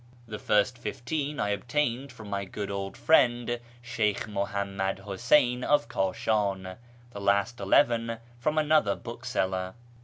[0.27, 6.77] The first fifteen I obtained from my good old friend Sheykh Muhammad Huseyn of Kashan,
[7.11, 9.75] the last eleven from another bookseller.